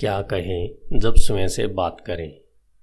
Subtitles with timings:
[0.00, 2.40] क्या कहें, जब स्वयं से बात करें।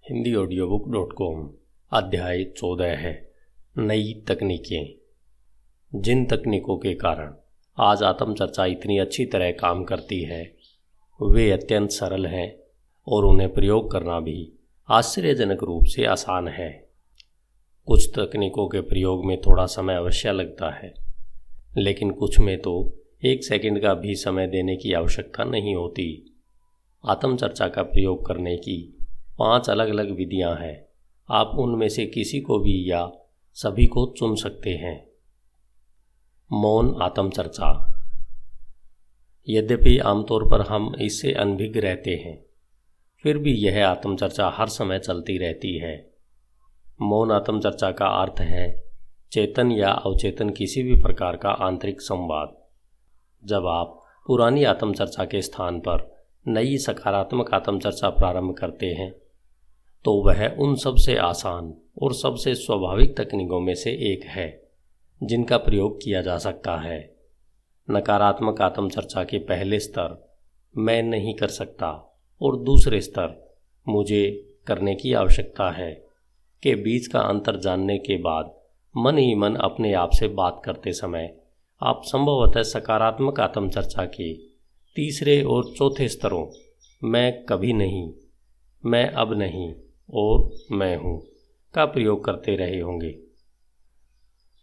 [0.09, 1.53] Hindi audio book dot com
[1.91, 3.31] अध्याय चौदह है।
[3.77, 4.93] नई तकनीकें।
[6.01, 7.33] जिन तकनीकों के कारण
[7.77, 10.55] आज आत्मचर्चा इतनी अच्छी तरह काम करती है,
[11.21, 12.57] वे अत्यंत सरल हैं
[13.07, 14.53] और उन्हें प्रयोग करना भी
[14.89, 16.89] आश्चर्यजनक रूप से आसान है।
[17.85, 20.93] कुछ तकनीकों के प्रयोग में थोड़ा समय अवश्य लगता है,
[21.77, 26.30] लेकिन कुछ में तो एक सेकंड का भी समय देने की आवश्यकता नहीं होती।
[27.03, 28.97] आत्मचर्चा का प्रयोग करने की
[29.39, 30.85] पाँच अलग अलग विधियाँ हैं।
[31.29, 33.11] आप उनमें से किसी को भी या
[33.53, 35.07] सभी को चुन सकते हैं।
[36.51, 37.87] मौन आत्मचर्चा।
[39.49, 42.45] यद्यपि आमतौर पर हम इससे अनभिज्ञ रहते हैं,
[43.23, 46.13] फिर भी यह आत्मचर्चा हर समय चलती रहती है।
[47.01, 48.83] मौन आत्मचर्चा का अर्थ है
[49.31, 52.55] चेतन या अवचेतन किसी भी प्रकार का आंतरिक संवाद।
[53.43, 56.10] जब आप पुरानी आत्मचर्चा के स्थान पर
[56.47, 59.11] नई सकारात्मक आत्मचर्चा प्रारंभ करते हैं
[60.05, 64.69] तो वह उन सबसे आसान और सबसे स्वाभाविक तकनीकों में से एक है,
[65.23, 67.15] जिनका प्रयोग किया जा सकता है।
[67.91, 70.31] नकारात्मक आत्मचर्चा के पहले स्तर
[70.77, 73.55] मैं नहीं कर सकता और दूसरे स्तर
[73.87, 75.93] मुझे करने की आवश्यकता है,
[76.63, 78.53] के बीच का अंतर जानने के बाद
[78.97, 81.35] मन ही मन अपने आप से बात करते समय
[81.81, 84.50] आप संभवतः सकारात्मक आत्मचर्चा के
[84.95, 86.47] तीसरे और चौथे स्तरों,
[87.03, 88.13] मैं कभी नहीं,
[88.85, 89.73] मैं अब नहीं
[90.13, 91.23] और मैं हूँ,
[91.73, 93.19] का प्रयोग करते रहे होंगे।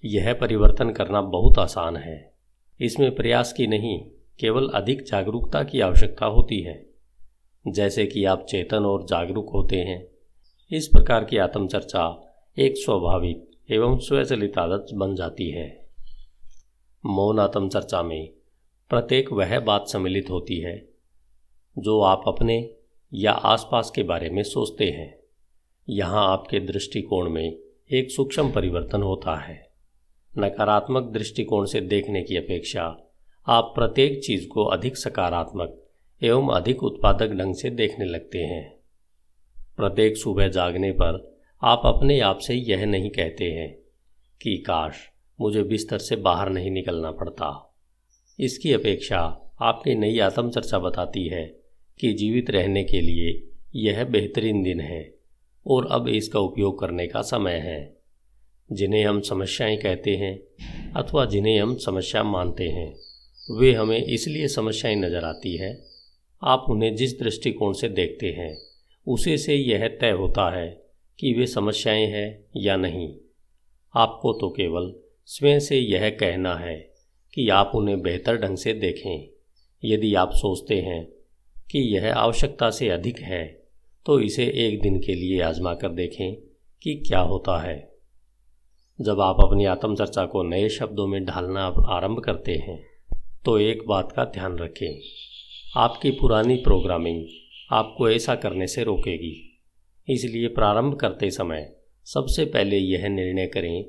[0.04, 2.34] यह परिवर्तन करना बहुत आसान है।
[2.80, 6.86] इसमें प्रयास की नहीं, केवल अधिक जागरूकता की आवश्यकता होती है।
[7.68, 10.08] जैसे कि आप चेतन और जागरूक होते हैं।
[10.72, 15.88] इस प्रकार की आत्मचर्चा एक स्वाभाविक एवं स्वचलित आदत बन जाती है।
[17.06, 18.37] मौन आत्मचर्चा में
[18.88, 20.88] प्रत्येक वह बात सम्मिलित होती है,
[21.78, 22.70] जो आप अपने
[23.14, 25.18] या आसपास के बारे में सोचते हैं।
[25.88, 27.58] यहाँ आपके दृष्टिकोण में
[27.92, 29.70] एक सूक्ष्म परिवर्तन होता है।
[30.38, 32.98] नकारात्मक दृष्टिकोण से देखने की अपेक्षा
[33.46, 35.82] आप प्रत्येक चीज़ को अधिक सकारात्मक
[36.22, 38.76] एवं अधिक उत्पादक ढंग से देखने लगते हैं।
[39.76, 43.78] प्रत्येक सुबह जागने पर आप अपने आप से यह नहीं कहते हैं
[44.42, 45.10] कि, काश
[45.40, 47.67] मुझे बिस्तर से बाहर नहीं निकलना पड़ता।
[48.40, 49.18] इसकी अपेक्षा
[49.60, 51.44] आपकी नई आत्मचर्चा बताती है
[52.00, 55.14] कि जीवित रहने के लिए यह बेहतरीन दिन है
[55.66, 57.96] और अब इसका उपयोग करने का समय है।
[58.72, 60.38] जिन्हें हम समस्याएँ कहते हैं
[60.96, 62.96] अथवा जिन्हें हम समस्या मानते हैं,
[63.60, 65.84] वे हमें इसलिए समस्याएँ नज़र आती है।
[66.44, 68.58] आप उन्हें जिस दृष्टिकोण से देखते हैं,
[69.06, 70.82] उसे से यह तय होता है
[71.18, 73.14] कि वे समस्याएँ हैं या नहीं।
[73.94, 74.94] आपको तो केवल
[75.26, 76.97] स्वयं से यह कहना है।
[77.34, 79.28] कि आप उन्हें बेहतर ढंग से देखें।
[79.82, 81.04] यदि आप सोचते हैं
[81.70, 83.44] कि यह आवश्यकता से अधिक है
[84.06, 86.34] तो इसे एक दिन के लिए आजमा कर देखें
[86.82, 87.76] कि क्या होता है।
[88.98, 92.78] जब आप अपनी आत्मचर्चा को नए शब्दों में ढालना आरंभ करते हैं
[93.44, 95.00] तो एक बात का ध्यान रखें।
[95.76, 97.24] आपकी पुरानी प्रोग्रामिंग
[97.72, 99.34] आपको ऐसा करने से रोकेगी।
[100.08, 101.72] इसलिए प्रारंभ करते समय
[102.06, 103.84] सबसे पहले यह निर्णय करें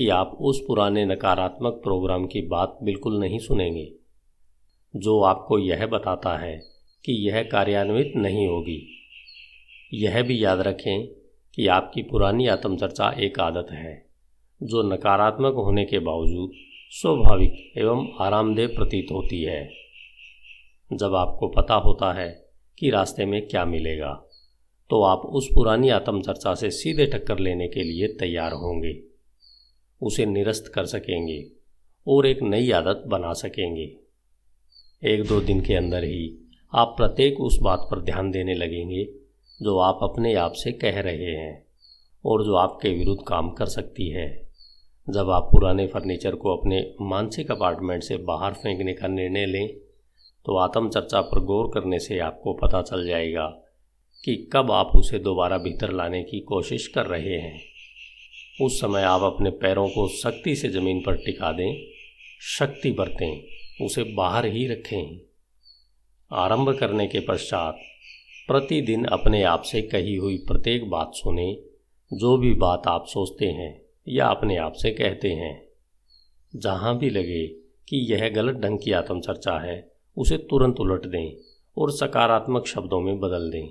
[0.00, 3.92] कि आप उस पुराने नकारात्मक प्रोग्राम की बात बिल्कुल नहीं सुनेंगे,
[4.94, 6.56] जो आपको यह बताता है
[7.04, 8.78] कि यह कार्यान्वित नहीं होगी।
[9.94, 11.06] यह भी याद रखें
[11.54, 14.06] कि आपकी पुरानी आत्मचर्चा एक आदत है,
[14.62, 16.52] जो नकारात्मक होने के बावजूद
[16.90, 19.62] स्वाभाविक एवं आरामदेह प्रतीत होती है।
[20.92, 22.28] जब आपको पता होता है
[22.78, 24.12] कि रास्ते में क्या मिलेगा
[24.90, 29.09] तो आप उस पुरानी आत्मचर्चा से सीधे टक्कर लेने के लिए तैयार होंगे।
[30.02, 31.44] उसे निरस्त कर सकेंगे
[32.06, 33.96] और एक नई आदत बना सकेंगे।
[35.02, 39.04] एक दो दिन के अंदर ही आप प्रत्येक उस बात पर ध्यान देने लगेंगे
[39.60, 41.66] जो आप अपने आप से कह रहे हैं
[42.24, 44.28] और जो आपके विरुद्ध काम कर सकती है।
[45.08, 49.68] जब आप पुराने फर्नीचर को अपने मानसिक अपार्टमेंट से बाहर फेंकने का निर्णय लें
[50.46, 53.46] तो आत्मचर्चा पर गौर करने से आपको पता चल जाएगा
[54.24, 57.69] कि कब आप उसे दोबारा भीतर लाने की कोशिश कर रहे हैं।
[58.62, 61.86] उस समय आप अपने पैरों को सख्ती से ज़मीन पर टिका दें,
[62.40, 63.42] शक्ति बरतें,
[63.84, 65.20] उसे बाहर ही रखें।
[66.32, 67.78] आरंभ करने के पश्चात
[68.48, 71.62] प्रतिदिन अपने आप से कही हुई प्रत्येक बात सुने,
[72.12, 75.68] जो भी बात आप सोचते हैं या अपने आप से कहते हैं।
[76.56, 77.46] जहाँ भी लगे
[77.88, 81.36] कि यह गलत ढंग की आत्मचर्चा है, उसे तुरंत उलट दें
[81.78, 83.68] और सकारात्मक शब्दों में बदल दें।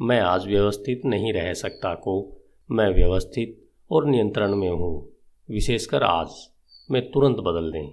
[0.00, 2.36] मैं आज व्यवस्थित नहीं रह सकता को,
[2.70, 5.08] मैं व्यवस्थित और नियंत्रण में हूँ।
[5.48, 6.30] विशेषकर आज।
[6.90, 7.88] मैं तुरंत बदल दें।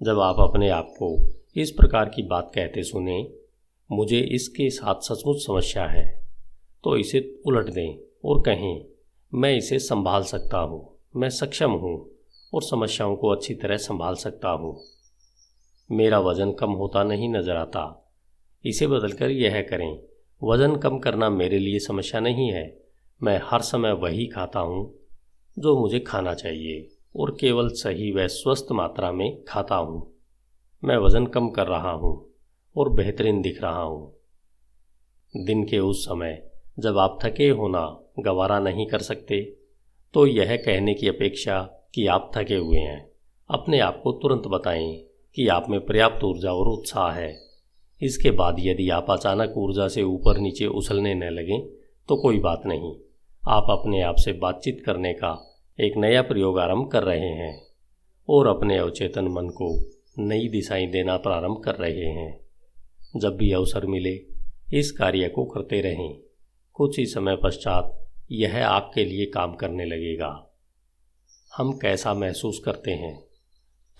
[0.00, 1.10] जब आप अपने आप को
[1.56, 3.32] इस प्रकार की बात कहते सुने,
[3.90, 6.04] मुझे इसके साथ सचमुच समस्या है
[6.84, 8.84] तो इसे उलट दें और कहें,
[9.32, 10.84] मैं इसे संभाल सकता हूँ।
[11.16, 11.96] मैं सक्षम हूँ
[12.54, 14.76] और समस्याओं को अच्छी तरह संभाल सकता हूँ।
[15.90, 18.14] मेरा वज़न कम होता नहीं नज़र आता।
[18.64, 19.98] इसे बदलकर यह करें,
[20.42, 22.80] वज़न कम करना मेरे लिए समस्या नहीं है।
[23.20, 24.99] मैं हर समय वही खाता हूँ
[25.56, 30.06] जो मुझे खाना चाहिए और केवल सही व स्वस्थ मात्रा में खाता हूँ।
[30.82, 32.12] मैं वज़न कम कर रहा हूँ
[32.76, 34.12] और बेहतरीन दिख रहा हूँ।
[35.34, 36.42] दिन के उस समय
[36.78, 37.84] जब आप थके होना
[38.18, 39.42] गवारा नहीं कर सकते
[40.14, 41.60] तो यह कहने की अपेक्षा
[41.94, 43.10] कि आप थके हुए हैं।
[43.50, 44.92] अपने आप को तुरंत बताएँ
[45.36, 47.34] कि आप में पर्याप्त ऊर्जा और उत्साह है।
[48.00, 51.60] इसके बाद यदि आप अचानक ऊर्जा से ऊपर नीचे उछलने न लगें
[52.08, 52.94] तो कोई बात नहीं।
[53.50, 57.66] आप अपने आप से बातचीत करने का एक नया प्रयोग आरंभ कर रहे हैं
[58.28, 62.40] और अपने अवचेतन मन को नई दिशाएँ देना प्रारंभ कर रहे हैं।
[63.16, 64.24] जब भी अवसर मिले,
[64.78, 66.20] इस कार्य को करते रहें।
[66.74, 70.50] कुछ ही समय पश्चात यह आपके लिए काम करने लगेगा।
[71.56, 73.24] हम कैसा महसूस करते हैं?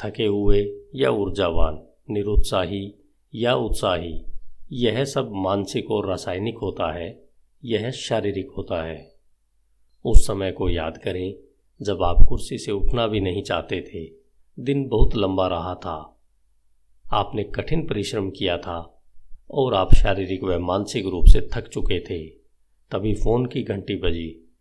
[0.04, 2.94] थके हुए या ऊर्जावान, निरुत्साही
[3.34, 4.24] या उत्साही,
[4.72, 7.24] यह सब मानसिक और रासायनिक होता है,
[7.64, 9.09] यह शारीरिक होता है।
[10.04, 11.34] उस समय को याद करें,
[11.82, 14.10] जब आप कुर्सी से उठना भी नहीं चाहते थे।
[14.62, 16.20] दिन बहुत लंबा रहा था।
[17.12, 19.02] आपने कठिन परिश्रम किया था
[19.50, 22.26] और आप शारीरिक व मानसिक रूप से थक चुके थे।
[22.90, 24.52] तभी फ़ोन की घंटी बजी।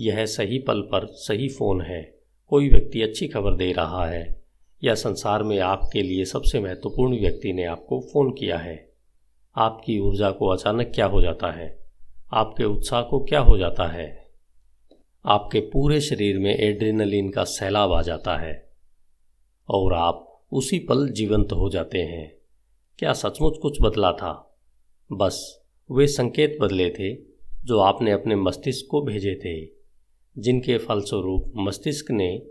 [0.00, 2.18] यह सही पल पर सही फ़ोन है।
[2.48, 4.42] कोई व्यक्ति अच्छी खबर दे रहा है
[4.84, 8.92] या संसार में आपके लिए सबसे महत्वपूर्ण व्यक्ति ने आपको फ़ोन किया है।
[9.56, 11.78] आपकी ऊर्जा को अचानक क्या हो जाता है?
[12.32, 14.21] आपके उत्साह को क्या हो जाता है?
[15.24, 18.72] आपके पूरे शरीर में एड्रेनलिन का सैलाब आ जाता है
[19.68, 22.38] और आप उसी पल जीवंत हो जाते हैं।
[22.98, 24.58] क्या सचमुच कुछ बदला था?
[25.12, 27.14] बस वे संकेत बदले थे
[27.64, 29.72] जो आपने अपने मस्तिष्क को भेजे थे,
[30.38, 32.42] जिनके फलस्वरूप मस्तिष्क ने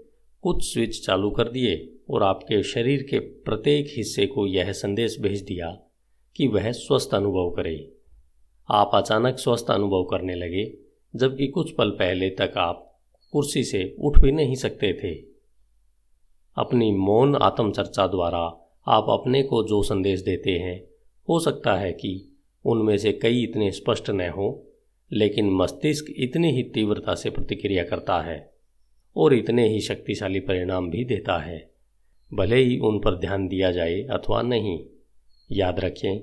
[0.41, 5.41] कुछ स्विच चालू कर दिए और आपके शरीर के प्रत्येक हिस्से को यह संदेश भेज
[5.41, 5.81] दिया
[6.35, 7.91] कि वह स्वस्थ अनुभव करे।
[8.69, 10.77] आप अचानक स्वस्थ अनुभव करने लगे
[11.15, 12.99] जबकि कुछ पल पहले तक आप
[13.31, 15.15] कुर्सी से उठ भी नहीं सकते थे।
[16.57, 20.83] अपनी मौन आत्मचर्चा द्वारा आप अपने को जो संदेश देते हैं,
[21.29, 24.67] हो सकता है कि उनमें से कई इतने स्पष्ट न हो,
[25.11, 28.53] लेकिन मस्तिष्क इतनी ही तीव्रता से प्रतिक्रिया करता है
[29.15, 31.71] और इतने ही शक्तिशाली परिणाम भी देता है।
[32.33, 34.85] भले ही उन पर ध्यान दिया जाए अथवा नहीं,
[35.51, 36.21] याद रखें,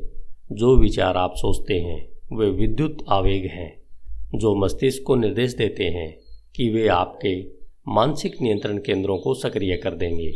[0.52, 3.88] जो विचार आप सोचते हैं, वे विद्युत आवेग हैं।
[4.35, 6.19] जो मस्तिष्क को निर्देश देते हैं
[6.57, 7.43] कि वे आपके
[7.89, 10.33] मानसिक नियंत्रण केंद्रों को सक्रिय कर देंगे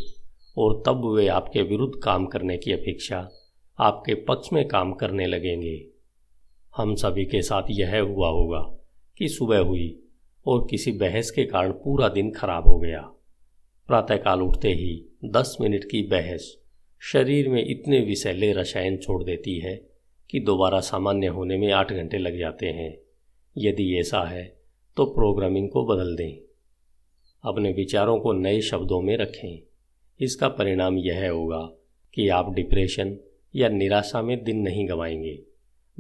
[0.59, 3.31] और तब वे आपके विरुद्ध काम करने की अपेक्षा
[3.81, 5.87] आपके पक्ष में काम करने लगेंगे।
[6.77, 8.79] हम सभी के साथ यह हुआ होगा
[9.19, 10.03] कि सुबह हुई
[10.47, 13.01] और किसी बहस के कारण पूरा दिन खराब हो गया।
[13.87, 16.59] प्रातःकाल उठते ही दस मिनट की बहस
[17.01, 19.89] शरीर में इतने विषैले रसायन छोड़ देती है
[20.31, 23.02] कि दोबारा सामान्य होने में आठ घंटे लग जाते हैं।
[23.59, 24.57] यदि ऐसा है
[24.97, 26.37] तो प्रोग्रामिंग को बदल दें।
[27.45, 29.63] अपने विचारों को नए शब्दों में रखें।
[30.21, 31.73] इसका परिणाम यह होगा
[32.15, 33.17] कि आप डिप्रेशन
[33.57, 35.43] या निराशा में दिन नहीं गंवाएँगे,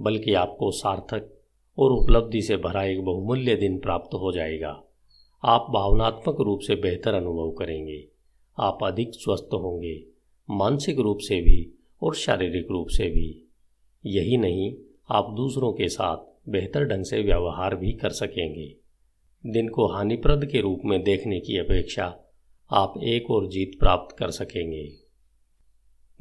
[0.00, 1.40] बल्कि आपको सार्थक
[1.78, 4.84] और उपलब्धि से भरा एक बहुमूल्य दिन प्राप्त हो जाएगा।
[5.44, 8.04] आप भावनात्मक रूप से बेहतर अनुभव करेंगे।
[8.58, 10.04] आप अधिक स्वस्थ होंगे,
[10.50, 13.48] मानसिक रूप से भी और शारीरिक रूप से भी।
[14.06, 14.74] यही नहीं,
[15.10, 18.76] आप दूसरों के साथ बेहतर ढंग से व्यवहार भी कर सकेंगे।
[19.46, 22.18] दिन को हानिप्रद के रूप में देखने की अपेक्षा
[22.70, 24.92] आप एक और जीत प्राप्त कर सकेंगे।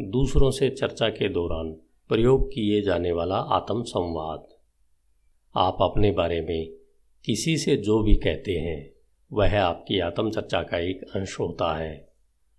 [0.02, 1.72] दूसरों से चर्चा के दौरान
[2.10, 4.48] प्रयोग किए जाने वाला आत्म संवाद
[5.56, 6.72] आप अपने बारे में
[7.26, 8.92] किसी से जो भी कहते हैं,
[9.34, 12.14] वह आपकी आत्म चर्चा का एक अंश होता है।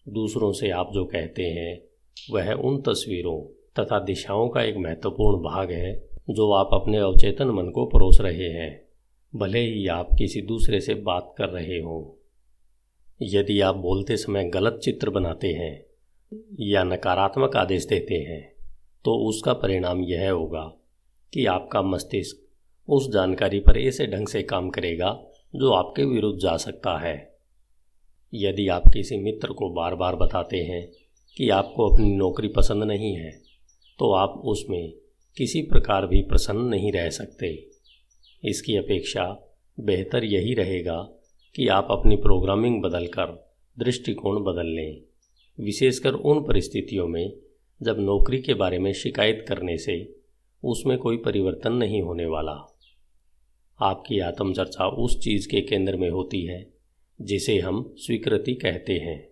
[0.09, 1.83] दूसरों से आप जो कहते हैं,
[2.31, 3.41] वह उन तस्वीरों
[3.79, 8.49] तथा दिशाओं का एक महत्वपूर्ण भाग है। जो आप अपने अवचेतन मन को परोस रहे
[8.49, 8.83] हैं,
[9.37, 12.19] भले ही आप किसी दूसरे से बात कर रहे हों।
[13.23, 15.85] यदि आप बोलते समय गलत चित्र बनाते हैं
[16.61, 18.53] या नकारात्मक आदेश देते हैं
[19.05, 20.73] तो उसका परिणाम यह होगा
[21.33, 22.37] कि आपका मस्तिष्क
[22.89, 25.25] उस जानकारी पर ऐसे ढंग से काम करेगा
[25.55, 27.37] जो आपके विरुद्ध जा सकता है।
[28.35, 30.93] यदि आप किसी मित्र को बार बार बताते हैं
[31.37, 33.31] कि आपको अपनी नौकरी पसंद नहीं है
[33.99, 34.93] तो आप उसमें
[35.37, 37.69] किसी प्रकार भी प्रसन्न नहीं रह सकते।
[38.45, 41.03] इसकी अपेक्षा बेहतर यही रहेगा
[41.55, 45.03] कि आप अपनी प्रोग्रामिंग बदलकर दृष्टिकोण बदल लें।
[45.61, 47.33] विशेषकर उन परिस्थितियों में
[47.83, 50.17] जब नौकरी के बारे में शिकायत करने से
[50.65, 52.79] उसमें कोई परिवर्तन नहीं होने वाला।
[53.81, 56.71] आपकी आत्मचर्चा उस चीज़ के केंद्र में होती है
[57.21, 59.29] जिसे हम स्वीकृति कहते हैं।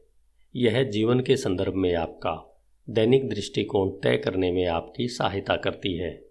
[0.57, 2.50] यह जीवन के संदर्भ में आपका
[2.91, 6.25] दैनिक दृष्टिकोण तय करने में आपकी सहायता करती है।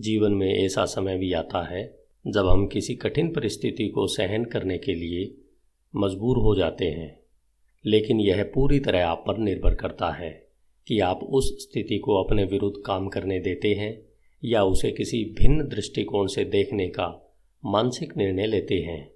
[0.00, 4.78] जीवन में ऐसा समय भी आता है, जब हम किसी कठिन परिस्थिति को सहन करने
[4.78, 5.34] के लिए
[5.96, 7.20] मजबूर हो जाते हैं।
[7.86, 10.48] लेकिन यह पूरी तरह आप पर निर्भर करता है
[10.86, 14.02] कि आप उस स्थिति को अपने विरुद्ध काम करने देते हैं
[14.44, 19.10] या उसे किसी भिन्न दृष्टिकोण से देखने का मानसिक निर्णय लेते हैं।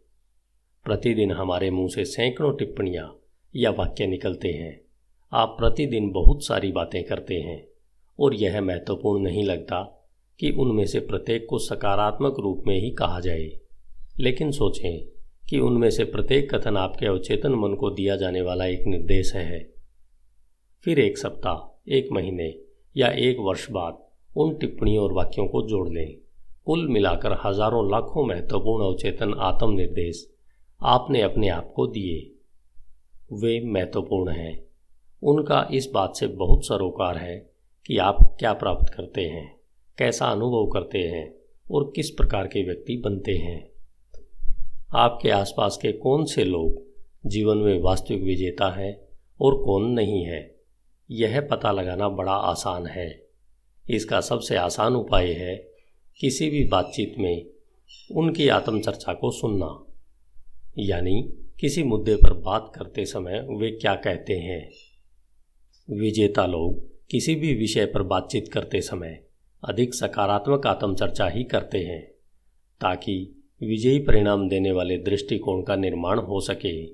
[0.84, 3.20] प्रतिदिन हमारे मुँह से सैकड़ों टिप्पणियाँ
[3.56, 4.89] या वाक्य निकलते हैं।
[5.32, 7.68] आप प्रतिदिन बहुत सारी बातें करते हैं,
[8.18, 10.08] और यह महत्वपूर्ण नहीं लगता
[10.40, 13.50] कि उनमें से प्रत्येक को सकारात्मक रूप में ही कहा जाए।
[14.20, 15.06] लेकिन सोचें
[15.50, 19.74] कि उनमें से प्रत्येक कथन आपके अवचेतन मन को दिया जाने वाला एक निर्देश है।
[20.84, 22.58] फिर एक सप्ताह, एक महीने
[22.96, 23.98] या एक वर्ष बाद
[24.36, 26.16] उन टिप्पणियों और वाक्यों को जोड़ लें।
[26.64, 30.34] कुल मिलाकर हज़ारों लाखों महत्वपूर्ण अवचेतन आत्म निर्देश
[30.80, 32.18] आपने अपने आप को दिए।
[33.32, 34.69] वे महत्वपूर्ण हैं।
[35.22, 37.36] उनका इस बात से बहुत सरोकार है
[37.86, 39.60] कि आप क्या प्राप्त करते हैं,
[39.98, 41.32] कैसा अनुभव करते हैं
[41.70, 43.70] और किस प्रकार के व्यक्ति बनते हैं।
[44.94, 46.82] आपके आसपास के कौन से लोग
[47.26, 48.96] जीवन में वास्तविक विजेता हैं
[49.40, 50.40] और कौन नहीं है,
[51.10, 53.08] यह पता लगाना बड़ा आसान है।
[53.84, 55.56] इसका सबसे आसान उपाय है
[56.20, 57.46] किसी भी बातचीत में
[58.16, 59.86] उनकी आत्मचर्चा को सुनना,
[60.78, 61.22] यानी
[61.60, 64.70] किसी मुद्दे पर बात करते समय वे क्या कहते हैं।
[65.92, 69.24] विजेता लोग किसी भी विषय पर बातचीत करते समय
[69.64, 72.10] अधिक सकारात्मक आत्मचर्चा ही करते हैं,
[72.80, 76.86] ताकि विजयी परिणाम देने वाले दृष्टिकोण का निर्माण हो सके।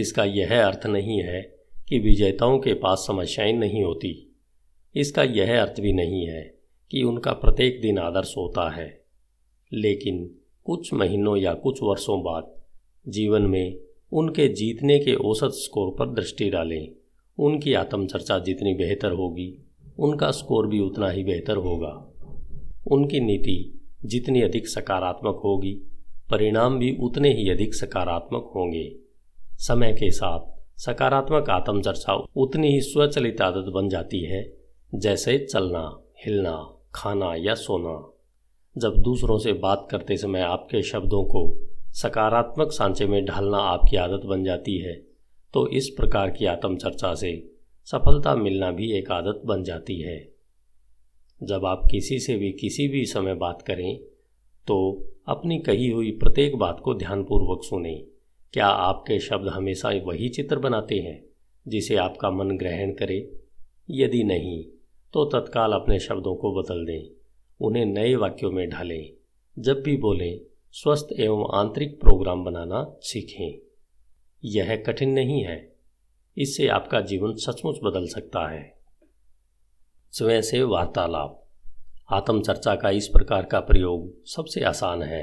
[0.00, 1.56] इसका यह अर्थ नहीं है
[1.88, 4.36] कि विजेताओं के पास समस्याएँ नहीं होती।
[4.94, 6.58] इसका यह अर्थ भी नहीं है
[6.90, 9.04] कि उनका प्रत्येक दिन आदर्श होता है।
[9.72, 12.54] लेकिन कुछ महीनों या कुछ वर्षों बाद
[13.08, 13.76] जीवन में
[14.12, 16.92] उनके जीतने के औसत स्कोर पर दृष्टि डालें।
[17.38, 19.64] उनकी आत्मचर्चा जितनी बेहतर होगी,
[19.98, 22.10] उनका स्कोर भी उतना ही बेहतर होगा।
[22.86, 25.72] उनकी नीति जितनी अधिक सकारात्मक होगी,
[26.30, 28.96] परिणाम भी उतने ही अधिक सकारात्मक होंगे।
[29.58, 30.40] समय के साथ
[30.76, 34.56] सकारात्मक आत्मचर्चा उतनी ही स्वचलित आदत बन जाती है,
[34.94, 38.10] जैसे चलना, हिलना, खाना या सोना।
[38.78, 41.56] जब दूसरों से बात करते समय आपके शब्दों को
[41.92, 45.13] सकारात्मक सांचे में ढालना आपकी आदत बन जाती है
[45.54, 47.32] तो इस प्रकार की आत्मचर्चा से
[47.88, 50.16] सफलता मिलना भी एक आदत बन जाती है।
[51.42, 53.98] जब आप किसी से भी किसी भी समय बात करें
[54.66, 54.76] तो
[55.28, 57.94] अपनी कही हुई प्रत्येक बात को ध्यानपूर्वक सुने।
[58.52, 61.24] क्या आपके शब्द हमेशा वही चित्र बनाते हैं,
[61.66, 63.32] जिसे आपका मन ग्रहण करे?
[63.90, 64.62] यदि नहीं
[65.14, 67.08] तो तत्काल अपने शब्दों को बदल दें,
[67.60, 69.10] उन्हें नए वाक्यों में ढालें।
[69.58, 70.40] जब भी बोलें,
[70.72, 73.63] स्वस्थ एवं आंतरिक प्रोग्राम बनाना सीखें।
[74.44, 75.56] यह कठिन नहीं है।
[76.36, 78.74] इससे आपका जीवन सचमुच बदल सकता है।
[80.12, 81.40] स्वयं से वार्तालाप।
[82.12, 85.22] आत्मचर्चा का इस प्रकार का प्रयोग सबसे आसान है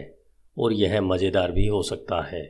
[0.58, 2.44] और यह मज़ेदार भी हो सकता है।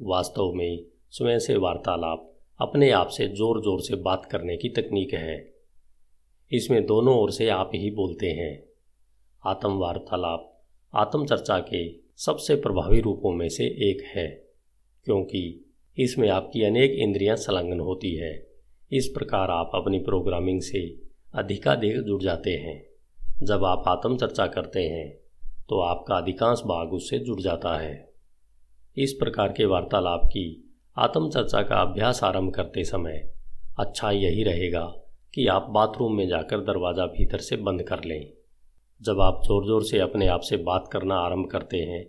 [0.00, 2.26] वास्तव में स्वयं से वार्तालाप
[2.60, 5.38] अपने आप से ज़ोर ज़ोर से बात करने की तकनीक है।
[6.52, 8.62] इसमें दोनों ओर से आप ही बोलते हैं।
[9.44, 10.46] आत्म वार्तालाप
[10.94, 14.28] आत्मचर्चा के सबसे प्रभावी रूपों में से एक है,
[15.06, 15.66] क्योंकि
[16.00, 18.32] इसमें आपकी अनेक इंद्रियाँ संलग्न होती है।
[18.92, 20.80] इस प्रकार आप अपनी प्रोग्रामिंग से
[21.34, 22.82] अधिकाधिक जुड़ जाते हैं।
[23.42, 25.08] जब आप आत्मचर्चा करते हैं
[25.68, 28.08] तो आपका अधिकांश भाग उससे जुड़ जाता है।
[28.96, 30.46] इस प्रकार के वार्तालाप की
[30.96, 33.22] आत्मचर्चा का अभ्यास आरंभ करते समय
[33.78, 34.84] अच्छा यही रहेगा
[35.34, 38.32] कि आप बाथरूम में जाकर दरवाज़ा भीतर से बंद कर लें।
[39.00, 42.04] जब आप ज़ोर ज़ोर से अपने आप से बात करना आरंभ करते हैं,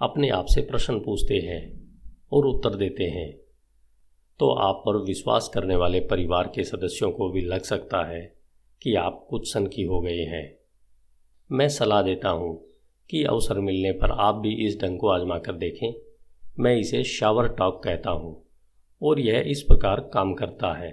[0.00, 1.81] अपने आप से प्रश्न पूछते हैं
[2.32, 3.30] और उत्तर देते हैं।
[4.40, 8.20] तो आप पर विश्वास करने वाले परिवार के सदस्यों को भी लग सकता है
[8.82, 10.44] कि आप कुछ सनकी हो गए हैं।
[11.50, 12.54] मैं सलाह देता हूँ
[13.10, 15.92] कि अवसर मिलने पर आप भी इस ढंग को आजमा कर देखें।
[16.58, 18.34] मैं इसे शावर टॉक कहता हूँ
[19.02, 20.90] और यह इस प्रकार काम करता है।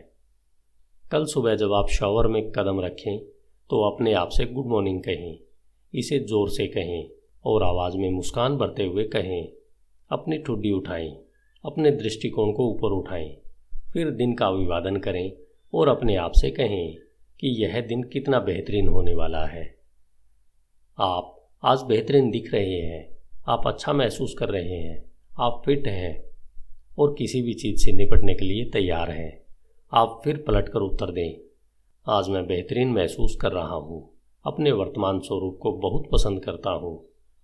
[1.04, 3.20] कल सुबह जब आप शावर में कदम रखें
[3.70, 5.40] तो अपने आप से गुड मॉर्निंग कहें,
[5.94, 7.10] इसे ज़ोर से कहें
[7.46, 9.52] और आवाज़ में मुस्कान भरते हुए कहें,
[10.12, 11.10] अपनी ठुड्डी उठाएँ।
[11.64, 13.30] अपने दृष्टिकोण को ऊपर उठाएँ,
[13.94, 15.32] फिर दिन का अभिवादन करें
[15.74, 16.96] और अपने आप से कहें
[17.40, 19.64] कि यह दिन कितना बेहतरीन होने वाला है।
[20.98, 23.08] आप आज बेहतरीन दिख रहे हैं,
[23.48, 26.24] आप अच्छा महसूस कर रहे हैं, आप फिट हैं
[27.00, 29.32] और किसी भी चीज़ से निपटने के लिए तैयार हैं।
[29.92, 31.40] आप फिर पलट कर उत्तर दें,
[32.06, 34.10] आज मैं बेहतरीन महसूस कर रहा हूँ,
[34.46, 37.00] अपने वर्तमान स्वरूप को बहुत पसंद करता हूँ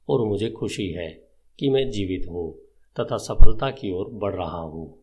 [0.09, 1.09] और मुझे खुशी है
[1.59, 2.53] कि मैं जीवित हूँ।
[2.99, 4.99] तथा सफलता की ओर बढ़ रहा हूँ।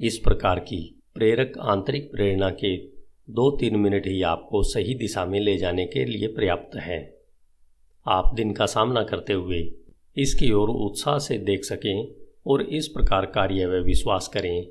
[0.00, 2.76] इस प्रकार की प्रेरक आंतरिक प्रेरणा के
[3.30, 7.18] दो तीन मिनट ही आपको सही दिशा में ले जाने के लिए पर्याप्त है।
[8.06, 9.72] आप दिन का सामना करते हुए
[10.16, 12.14] इसकी ओर उत्साह से देख सकें
[12.46, 14.66] और इस प्रकार कार्य व विश्वास करें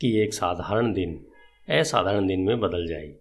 [0.00, 1.26] कि एक साधारण दिन,
[1.68, 3.14] असाधारण दिन में बदल जाए।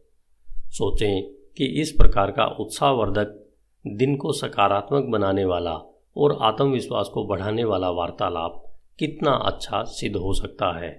[0.69, 1.23] सोचें
[1.57, 3.49] कि इस प्रकार का उत्साहवर्धक
[3.87, 8.63] दिन को सकारात्मक बनाने वाला और आत्मविश्वास को बढ़ाने वाला वार्तालाप
[8.99, 10.91] कितना अच्छा सिद्ध हो सकता है।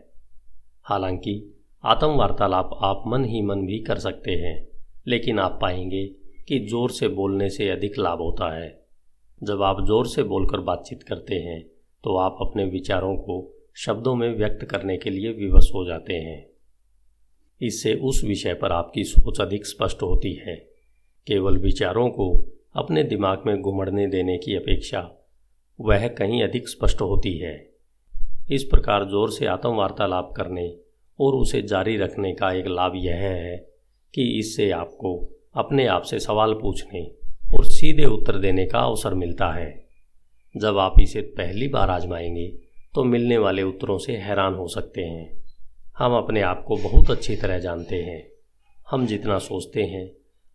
[0.87, 1.43] हालाँकि
[1.85, 4.69] आत्म वार्तालाप आप मन ही मन भी कर सकते हैं,
[5.07, 6.05] लेकिन आप पाएँगे
[6.49, 8.69] कि ज़ोर से बोलने से अधिक लाभ होता है।
[9.41, 11.63] जब आप ज़ोर से बोलकर बातचीत करते हैं
[12.05, 13.37] तो आप अपने विचारों को
[13.77, 16.47] शब्दों में व्यक्त करने के लिए विवश हो जाते हैं।
[17.61, 20.55] इससे उस विषय पर आपकी सोच अधिक स्पष्ट होती है।
[21.27, 22.29] केवल विचारों को
[22.79, 25.29] अपने दिमाग में घुमड़ने देने की अपेक्षा
[25.81, 27.71] वह कहीं अधिक स्पष्ट होती है।
[28.51, 30.77] इस प्रकार ज़ोर से आत्म वार्तालाप करने
[31.21, 33.57] और उसे जारी रखने का एक लाभ यह है
[34.15, 37.03] कि इससे आपको अपने आप से सवाल पूछने
[37.59, 39.89] और सीधे उत्तर देने का अवसर मिलता है।
[40.57, 42.49] जब आप इसे पहली बार आजमाएँगे
[42.95, 45.45] तो मिलने वाले उत्तरों से हैरान हो सकते हैं।
[45.99, 48.33] हम अपने आप को बहुत अच्छी तरह जानते हैं।
[48.91, 50.11] हम जितना सोचते हैं,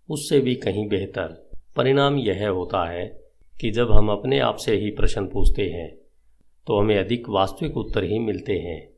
[0.09, 1.42] उससे भी कहीं बेहतर।
[1.75, 3.05] परिणाम यह होता है
[3.55, 5.87] कि जब हम अपने आप से ही प्रश्न पूछते हैं
[6.67, 8.89] तो हमें अधिक वास्तविक उत्तर ही मिलते हैं।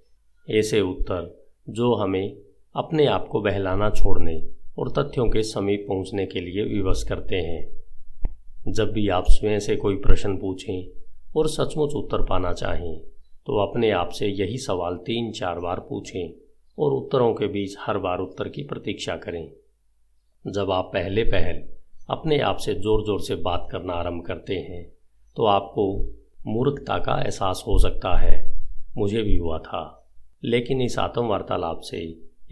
[0.48, 2.36] ऐसे उत्तर जो हमें
[2.76, 4.36] अपने आप को बहलाना, छोड़ने
[4.78, 9.76] और तथ्यों के समीप पहुँचने के लिए विवश करते हैं। जब भी आप स्वयं से
[9.76, 10.88] कोई प्रश्न पूछें
[11.36, 12.98] और सचमुच उत्तर पाना चाहें
[13.48, 16.34] तो अपने आप से यही सवाल तीन चार बार पूछें
[16.78, 19.48] और उत्तरों के बीच हर बार उत्तर की प्रतीक्षा करें।
[20.46, 21.64] जब आप पहले पहल
[22.10, 24.84] अपने आप से ज़ोर ज़ोर से बात करना आरंभ करते हैं
[25.38, 25.86] तो आपको
[26.48, 28.36] मूर्खता का एहसास हो सकता है।
[28.98, 30.12] मुझे भी हुआ था।
[30.44, 31.98] लेकिन इस आत्म वार्तालाप से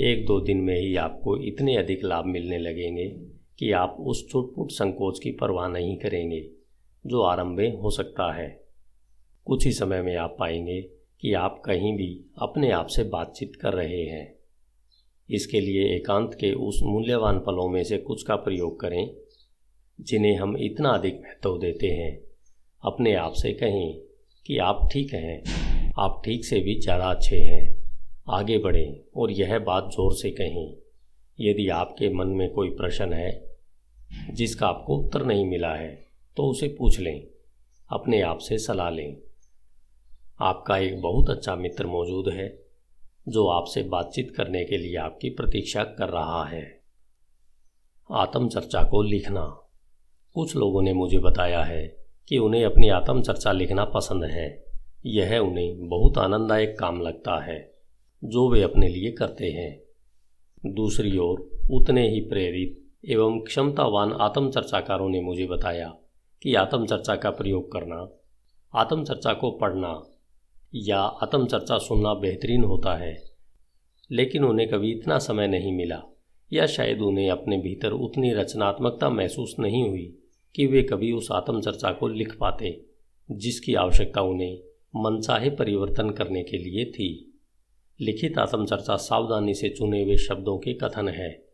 [0.02, 3.06] एक दो दिन में ही आपको इतने अधिक लाभ मिलने लगेंगे
[3.60, 6.50] कि आप उस छुटपुट संकोच की परवाह नहीं करेंगे,
[7.06, 8.64] जो आरंभ में हो सकता है।
[9.46, 10.82] कुछ ही समय में आप पाएँगे
[11.22, 14.34] कि आप कहीं भी अपने आप से बातचीत कर रहे हैं।
[15.30, 19.23] इसके लिए एकांत के उस मूल्यवान पलों में से कुछ का प्रयोग करें।
[20.00, 22.12] जिन्हें हम इतना अधिक महत्व देते हैं।
[22.84, 23.94] अपने आप से कहें
[24.46, 25.44] कि आप ठीक हैं,
[26.00, 27.84] आप ठीक से भी ज़्यादा अच्छे हैं।
[28.30, 30.76] आगे बढ़ें और यह बात ज़ोर से कहें,
[31.40, 33.32] यदि आपके मन में कोई प्रश्न है,
[34.32, 35.92] जिसका आपको उत्तर नहीं मिला है
[36.38, 37.24] तो उसे पूछ लें,
[37.90, 39.16] अपने आप से सलाह लें।
[40.42, 42.48] आपका एक बहुत अच्छा मित्र मौजूद है,
[43.28, 46.64] जो आपसे बातचीत करने के लिए आपकी प्रतीक्षा कर रहा है।
[48.10, 49.46] आत्म चर्चा को लिखना।
[50.36, 54.66] कुछ लोगों ने मुझे बताया है कि उन्हें अपनी आत्म चर्चा लिखना पसंद है।
[55.06, 57.74] यह उन्हें बहुत आनंददायक काम लगता है,
[58.24, 65.22] जो वे अपने लिए करते हैं। दूसरी ओर, उतने ही प्रेरित एवं क्षमतावान आत्मचर्चाकारों ने
[65.22, 65.96] मुझे बताया
[66.42, 68.08] कि आत्मचर्चा का प्रयोग करना,
[68.76, 70.04] आत्मचर्चा को पढ़ना
[70.76, 73.24] या आत्मचर्चा सुनना बेहतरीन होता है,
[74.12, 76.02] लेकिन उन्हें कभी इतना समय नहीं मिला
[76.54, 80.20] या शायद उन्हें अपने भीतर उतनी रचनात्मकता महसूस नहीं हुई।
[80.56, 82.86] कि वे कभी उस आत्मचर्चा को लिख पाते,
[83.32, 84.60] जिसकी आवश्यकता उन्हें
[84.96, 87.40] मनचाहे परिवर्तन करने के लिए थी।
[88.02, 91.46] लिखित आत्मचर्चा सावधानी से चुने हुए शब्दों के कथन है।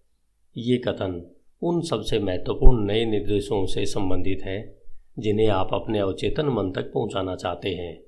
[0.58, 4.82] ये कथन उन सबसे महत्वपूर्ण नए निर्देशों से संबंधित है,
[5.20, 8.04] जिन्हें आप अपने अवचेतन मन तक पहुंचाना चाहते हैं।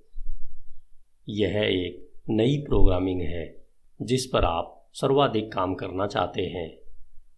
[1.30, 3.66] यह एक नई प्रोग्रामिंग है,
[4.02, 6.78] जिस पर आप सर्वाधिक काम करना चाहते हैं।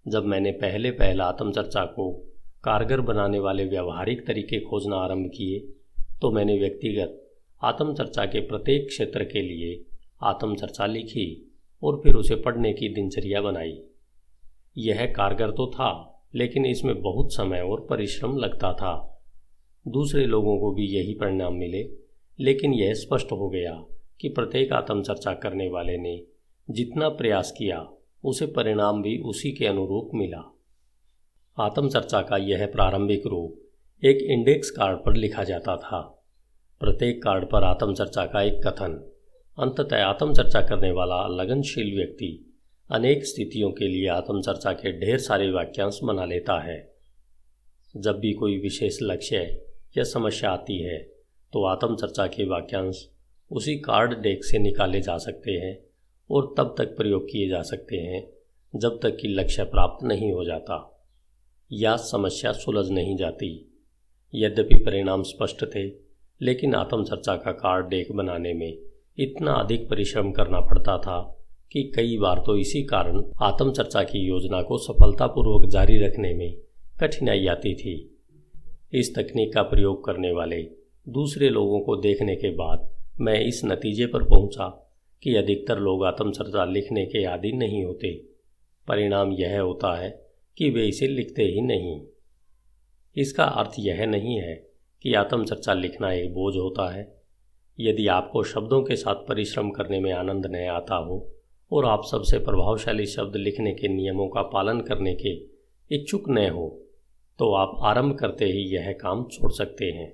[0.08, 2.33] जब मैंने पहले पहला आत्मचर्चा को
[2.66, 5.60] कारगर बनाने वाले व्यावहारिक तरीके खोजना आरंभ किए
[6.22, 7.32] तो मैंने व्यक्तिगत
[7.64, 9.84] आत्मचर्चा के प्रत्येक क्षेत्र के लिए
[10.24, 13.84] आत्मचर्चा लिखी और फिर उसे पढ़ने की दिनचर्या बनाई।
[14.78, 19.22] यह कारगर तो था, लेकिन इसमें बहुत समय और परिश्रम लगता था।
[19.88, 21.90] दूसरे लोगों को भी यही परिणाम मिले,
[22.40, 23.86] लेकिन यह स्पष्ट हो गया
[24.22, 26.24] कि प्रत्येक आत्मचर्चा करने वाले ने
[26.70, 27.88] जितना प्रयास किया,
[28.24, 30.53] उसे परिणाम भी उसी के अनुरूप मिला।
[31.58, 36.00] आत्मचर्चा का यह प्रारंभिक रूप एक इंडेक्स कार्ड पर लिखा जाता था।
[36.82, 38.94] प्रत्येक कार्ड पर आत्मचर्चा का एक कथन,
[39.58, 42.30] अंततः आत्मचर्चा करने वाला लगनशील व्यक्ति
[42.90, 46.78] अनेक स्थितियों के लिए आत्मचर्चा के ढेर सारे वाक्यांश बना लेता है।
[47.96, 49.42] जब भी कोई विशेष लक्ष्य
[49.98, 50.98] या समस्या आती है
[51.54, 53.08] तो आत्म चर्चा के वाक्यांश
[53.52, 55.78] उसी कार्ड डेक से निकाले जा सकते हैं
[56.30, 58.24] और तब तक प्रयोग किए जा सकते हैं,
[58.74, 60.90] जब तक कि लक्ष्य प्राप्त नहीं हो जाता।
[61.72, 63.50] या समस्या सुलझ नहीं जाती।
[64.34, 65.88] यद्यपि परिणाम स्पष्ट थे,
[66.42, 68.78] लेकिन आत्मचर्चा का कार्ड डेक बनाने में
[69.18, 71.22] इतना अधिक परिश्रम करना पड़ता था
[71.72, 76.56] कि कई बार तो इसी कारण आत्मचर्चा की योजना को सफलतापूर्वक जारी रखने में
[77.00, 77.96] कठिनाई आती थी।
[78.94, 80.62] इस तकनीक का प्रयोग करने वाले
[81.08, 82.90] दूसरे लोगों को देखने के बाद
[83.22, 84.68] मैं इस नतीजे पर पहुँचा
[85.24, 88.14] कि अधिकतर लोग आत्मचर्चा लिखने के आदि नहीं होते।
[88.88, 90.23] परिणाम यह होता है
[90.58, 92.02] कि वे इसे लिखते ही नहीं।
[93.16, 94.56] इसका अर्थ यह नहीं है
[95.02, 97.12] कि आत्मचर्चा लिखना एक बोझ होता है।
[97.80, 101.18] यदि आपको शब्दों के साथ परिश्रम करने में आनंद नहीं आता हो
[101.72, 105.34] और आप सबसे प्रभावशाली शब्द लिखने के नियमों का पालन करने के
[105.92, 106.68] इच्छुक न हो
[107.40, 110.14] तो आप आरंभ करते ही यह काम छोड़ सकते हैं।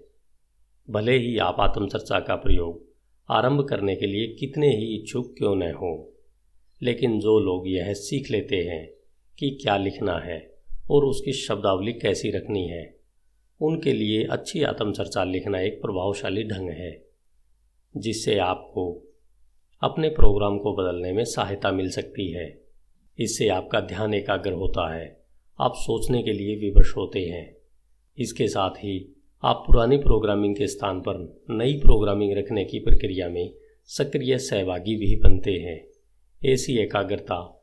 [0.87, 2.87] भले ही आप आत्मचर्चा का प्रयोग
[3.29, 5.91] आरंभ करने के लिए कितने ही इच्छुक क्यों न हो,
[6.81, 8.98] लेकिन जो लोग यह सीख लेते हैं
[9.39, 10.55] कि क्या लिखना है
[10.89, 12.99] और उसकी शब्दावली कैसी रखनी है।
[13.61, 17.05] उनके लिए अच्छी आत्मचर्चा लिखना एक प्रभावशाली ढंग है,
[17.97, 19.05] जिससे आपको
[19.81, 22.61] अपने प्रोग्राम को बदलने में सहायता मिल सकती है।
[23.19, 25.23] इससे आपका ध्यान एकाग्र होता है,
[25.59, 27.57] आप सोचने के लिए विवश होते हैं।
[28.17, 33.53] इसके साथ ही आप पुरानी प्रोग्रामिंग के स्थान पर नई प्रोग्रामिंग रखने की प्रक्रिया में
[33.85, 35.87] सक्रिय सहभागी भी बनते हैं।
[36.45, 37.58] ऐसी एकाग्रता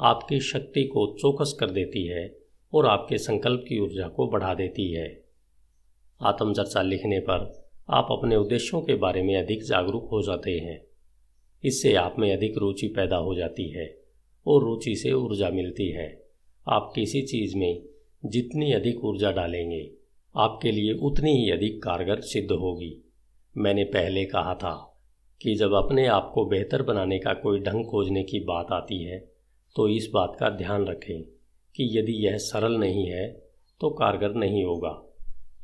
[0.00, 2.38] आपकी शक्ति को चौकस कर देती है
[2.74, 5.24] और आपके संकल्प की ऊर्जा को बढ़ा देती है।
[6.22, 10.84] आत्मचर्चा लिखने पर आप अपने उद्देश्यों के बारे में अधिक जागरूक हो जाते हैं।
[11.64, 14.00] इससे आप में अधिक रुचि पैदा हो जाती है
[14.46, 16.24] और रुचि से ऊर्जा मिलती है।
[16.68, 17.82] आप किसी चीज़ में
[18.24, 19.90] जितनी अधिक ऊर्जा डालेंगे,
[20.36, 23.04] आपके लिए उतनी ही अधिक कारगर सिद्ध होगी।
[23.56, 25.02] मैंने पहले कहा था
[25.42, 29.33] कि जब अपने आप को बेहतर बनाने का कोई ढंग खोजने की बात आती है
[29.76, 31.22] तो इस बात का ध्यान रखें
[31.74, 33.26] कि यदि यह सरल नहीं है
[33.80, 35.00] तो कारगर नहीं होगा।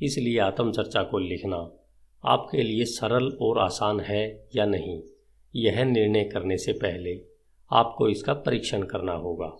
[0.02, 1.56] इसलिए आत्मचर्चा को लिखना
[2.24, 5.00] आपके लिए सरल और आसान है या नहीं,
[5.54, 7.18] यह निर्णय करने से पहले
[7.70, 9.56] आपको इसका परीक्षण करना होगा।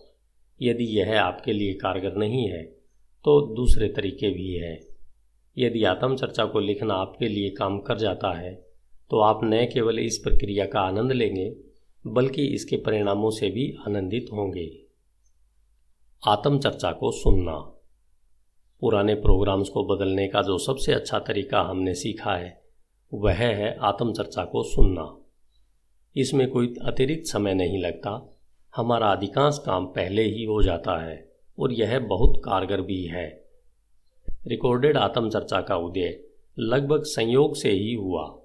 [0.61, 2.63] यदि यह आपके लिए कारगर नहीं है
[3.25, 4.79] तो दूसरे तरीके भी हैं।
[5.57, 8.53] यदि आत्मचर्चा को लिखना आपके लिए काम कर जाता है
[9.11, 11.49] तो आप न केवल इस प्रक्रिया का आनंद लेंगे
[12.07, 14.71] बल्कि इसके परिणामों से भी आनंदित होंगे।
[16.27, 17.57] आत्मचर्चा को सुनना।
[18.79, 22.61] पुराने प्रोग्राम्स को बदलने का जो सबसे अच्छा तरीका हमने सीखा है,
[23.13, 25.17] वह है आत्मचर्चा को सुनना।
[26.15, 28.39] इसमें कोई अतिरिक्त समय नहीं लगता।
[28.75, 33.49] हमारा अधिकांश काम पहले ही हो जाता है, और यह बहुत कारगर भी है।
[34.47, 36.23] रिकॉर्डेड आत्मचर्चा का उदय
[36.59, 38.41] लगभग संयोग से ही हुआ।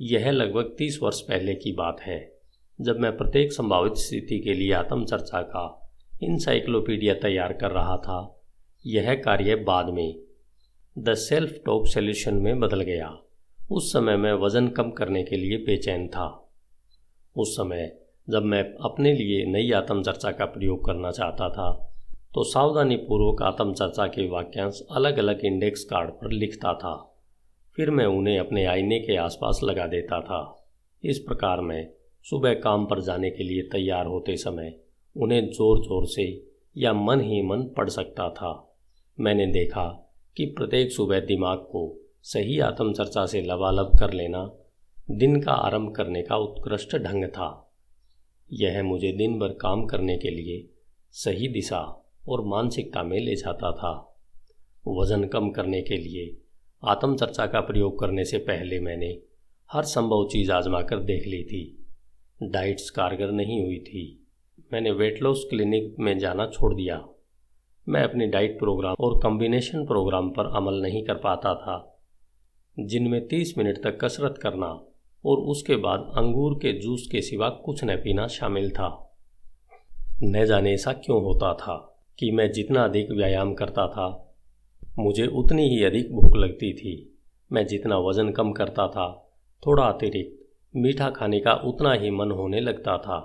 [0.00, 2.41] यह लगभग तीस वर्ष पहले की बात है।
[2.82, 5.90] जब मैं प्रत्येक संभावित स्थिति के लिए आत्मचर्चा का
[6.22, 8.40] इनसाइक्लोपीडिया तैयार कर रहा था,
[8.84, 10.14] यह कार्य बाद में
[10.96, 13.10] द सेल्फ टॉप सोल्यूशन में बदल गया।
[13.70, 16.26] उस समय मैं वज़न कम करने के लिए बेचैन था।
[17.36, 17.90] उस समय
[18.28, 21.70] जब मैं अपने लिए नई आत्मचर्चा का प्रयोग करना चाहता था
[22.34, 26.94] तो सावधानी पूर्वक आत्मचर्चा के वाक्यांश अलग अलग इंडेक्स कार्ड पर लिखता था।
[27.76, 30.44] फिर मैं उन्हें अपने आईने के आसपास लगा देता था।
[31.04, 31.86] इस प्रकार मैं
[32.24, 34.74] सुबह काम पर जाने के लिए तैयार होते समय
[35.16, 36.26] उन्हें ज़ोर ज़ोर से
[36.76, 38.52] या मन ही मन पढ़ सकता था।
[39.18, 39.88] मैंने देखा
[40.36, 41.82] कि प्रत्येक सुबह दिमाग को
[42.24, 44.44] सही आत्मचर्चा से लबालब कर लेना
[45.10, 47.48] दिन का आरंभ करने का उत्कृष्ट ढंग था।
[48.50, 50.64] यह मुझे दिन भर काम करने के लिए
[51.14, 51.80] सही दिशा
[52.28, 53.92] और मानसिकता में ले जाता था।
[54.88, 56.30] वज़न कम करने के लिए
[56.82, 59.16] आत्मचर्चा का प्रयोग करने से पहले मैंने
[59.70, 61.62] हर संभव चीज़ आजमा कर देख ली थी।
[62.42, 64.26] डाइट्स कारगर नहीं हुई थी।
[64.72, 67.08] मैंने वेट लॉस क्लिनिक में जाना छोड़ दिया।
[67.88, 71.98] मैं अपनी डाइट प्रोग्राम और कॉम्बिनेशन प्रोग्राम पर अमल नहीं कर पाता था।
[72.80, 74.84] जिनमें तीस मिनट तक कसरत करना
[75.24, 79.16] और उसके बाद अंगूर के जूस के सिवा कुछ न पीना शामिल था।
[80.22, 84.34] न जाने ऐसा क्यों होता था कि मैं जितना अधिक व्यायाम करता था,
[84.98, 87.18] मुझे उतनी ही अधिक भूख लगती थी।
[87.52, 89.30] मैं जितना वज़न कम करता था,
[89.66, 90.41] थोड़ा अतिरिक्त
[90.74, 93.18] मीठा खाने का उतना ही मन होने लगता था।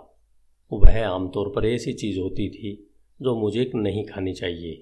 [0.72, 2.74] वह आमतौर पर ऐसी चीज़ होती थी
[3.20, 4.74] जो मुझे नहीं खानी चाहिए,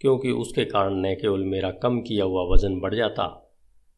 [0.00, 3.26] क्योंकि उसके कारण न केवल मेरा कम किया हुआ वज़न बढ़ जाता,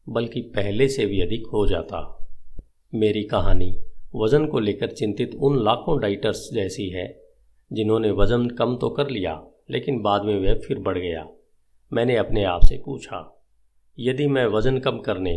[0.07, 2.29] बल्कि पहले से भी अधिक हो जाता।
[2.93, 3.69] मेरी कहानी
[4.15, 7.07] वज़न को लेकर चिंतित उन लाखों डाइटर्स जैसी है,
[7.71, 9.41] जिन्होंने वज़न कम तो कर लिया,
[9.71, 11.27] लेकिन बाद में वह फिर बढ़ गया।
[11.91, 13.19] मैंने अपने आप से पूछा,
[13.97, 15.33] यदि मैं वज़न कम करने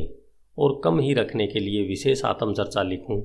[0.61, 3.23] और कम ही रखने के लिए विशेष आत्मचर्चा लिखूं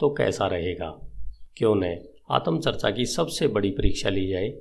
[0.00, 1.08] तो कैसा रहेगा?
[1.56, 1.98] क्यों न
[2.30, 4.58] आत्मचर्चा की सबसे बड़ी परीक्षा ली जाए।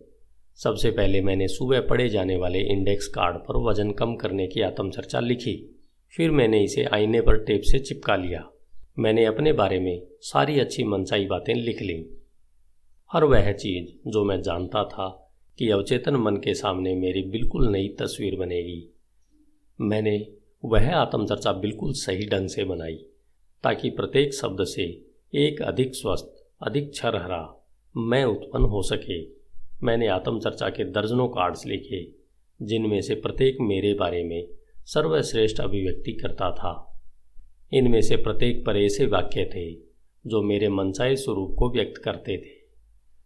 [0.55, 5.19] सबसे पहले मैंने सुबह पढ़े जाने वाले इंडेक्स कार्ड पर वज़न कम करने की आत्मचर्चा
[5.19, 5.79] लिखी।
[6.17, 8.49] फिर मैंने इसे आईने पर टेप से चिपका लिया।
[8.99, 12.05] मैंने अपने बारे में सारी अच्छी मनसाई बातें लिख लीं।
[13.12, 17.88] हर वह चीज़ जो मैं जानता था कि अवचेतन मन के सामने मेरी बिल्कुल नई
[17.88, 18.93] तस्वीर बनेगी।
[19.82, 20.27] मैंने
[20.65, 22.95] वह आत्मचर्चा बिल्कुल सही ढंग से बनाई,
[23.63, 27.67] ताकि प्रत्येक शब्द से एक अधिक स्वस्थ, अधिक छरहरा
[27.98, 29.24] मैं उत्पन्न हो सके।
[29.84, 32.12] मैंने आत्मचर्चा के दर्जनों कार्ड्स लिखे,
[32.62, 34.48] जिनमें से प्रत्येक मेरे बारे में
[34.86, 37.02] सर्वश्रेष्ठ अभिव्यक्ति करता था।
[37.74, 39.74] इनमें से प्रत्येक पर ऐसे वाक्य थे,
[40.28, 42.60] जो मेरे मनसाए स्वरूप को व्यक्त करते थे।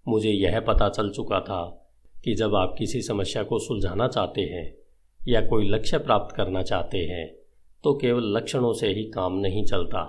[0.08, 1.92] मुझे यह पता चल चुका था
[2.24, 4.83] कि जब आप किसी समस्या को सुलझाना चाहते हैं
[5.28, 7.28] या कोई लक्ष्य प्राप्त करना चाहते हैं
[7.84, 10.00] तो केवल लक्षणों से ही काम नहीं चलता।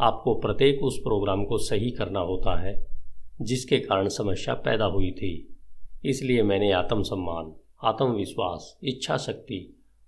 [0.00, 2.74] आपको प्रत्येक उस प्रोग्राम को सही करना होता है,
[3.42, 5.56] जिसके कारण समस्या पैदा हुई थी।
[6.04, 7.52] इसलिए मैंने आत्मसम्मान,
[7.84, 9.60] आत्मविश्वास इच्छा शक्ति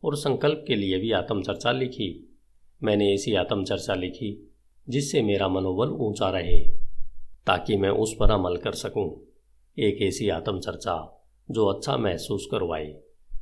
[0.02, 2.38] और संकल्प के लिए भी आत्मचर्चा लिखी।
[2.82, 4.52] मैंने ऐसी आत्मचर्चा लिखी,
[4.88, 6.58] जिससे मेरा मनोबल ऊँचा रहे,
[7.46, 9.10] ताकि मैं उस पर अमल कर सकूँ।
[9.76, 10.96] एक ऐसी आत्मचर्चा,
[11.50, 12.94] जो अच्छा महसूस करवाए।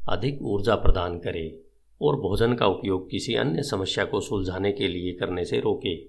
[0.09, 1.63] अधिक ऊर्जा प्रदान करे
[2.03, 6.05] और भोजन का उपयोग किसी अन्य समस्या को सुलझाने के लिए करने से रोके,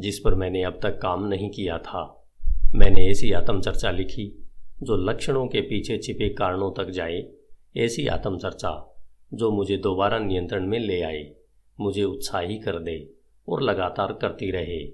[0.00, 2.28] जिस पर मैंने अब तक काम नहीं किया था।
[2.74, 4.48] मैंने ऐसी आत्मचर्चा लिखी,
[4.82, 7.28] जो लक्षणों के पीछे छिपे कारणों तक जाए,
[7.76, 8.94] ऐसी आत्मचर्चा,
[9.34, 11.34] जो मुझे दोबारा नियंत्रण में ले आए,
[11.80, 13.10] मुझे उत्साही कर दे
[13.48, 14.86] और लगातार करती रहे।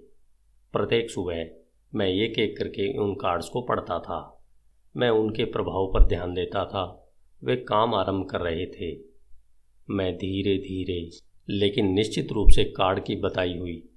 [0.73, 1.47] प्रत्येक सुबह
[1.95, 4.45] मैं एक एक करके उन कार्ड्स को पढ़ता था।
[4.97, 7.02] मैं उनके प्रभाव पर ध्यान देता था।
[7.45, 8.99] वे काम आरंभ कर रहे थे।
[9.91, 11.11] मैं धीरे धीरे,
[11.49, 13.89] लेकिन निश्चित रूप से कार्ड की बताई हुई